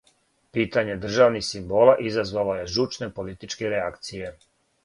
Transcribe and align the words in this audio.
Питање 0.57 0.95
државних 1.03 1.45
симбола 1.49 1.95
изазвало 2.11 2.57
је 2.63 2.67
жучне 2.79 3.11
политичке 3.21 3.73
реакције. 3.75 4.35